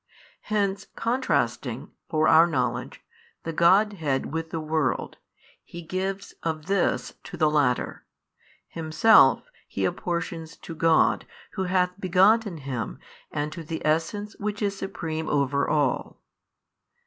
Hence 0.49 0.87
contrasting 0.95 1.91
(for 2.09 2.27
our 2.27 2.47
knowledge) 2.47 3.01
the 3.43 3.53
Godhead 3.53 4.33
with 4.33 4.49
the 4.49 4.59
world, 4.59 5.17
He 5.63 5.83
gives 5.83 6.33
Of 6.41 6.65
this 6.65 7.13
to 7.25 7.37
the 7.37 7.51
latter, 7.51 8.03
Himself 8.67 9.43
He 9.67 9.85
apportions 9.85 10.57
to 10.57 10.73
God 10.73 11.27
Who 11.51 11.65
hath 11.65 11.91
begotten 11.99 12.57
Him 12.57 12.97
and 13.31 13.51
to 13.53 13.63
the 13.63 13.85
Essence 13.85 14.35
which 14.39 14.63
is 14.63 14.75
Supreme 14.75 15.29
over 15.29 15.69
all. 15.69 16.19